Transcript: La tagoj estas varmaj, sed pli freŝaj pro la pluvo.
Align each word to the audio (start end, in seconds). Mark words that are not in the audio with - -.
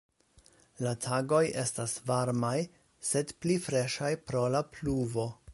La 0.85 0.93
tagoj 1.05 1.41
estas 1.65 1.93
varmaj, 2.09 2.55
sed 3.13 3.37
pli 3.45 3.61
freŝaj 3.67 4.13
pro 4.31 4.47
la 4.57 4.67
pluvo. 4.79 5.33